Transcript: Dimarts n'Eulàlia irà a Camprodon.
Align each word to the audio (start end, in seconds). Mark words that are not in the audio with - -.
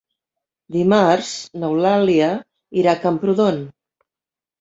Dimarts 0.77 1.33
n'Eulàlia 1.63 2.29
irà 2.85 2.95
a 2.97 2.99
Camprodon. 3.05 3.61